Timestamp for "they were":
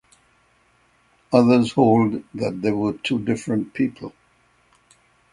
2.59-2.93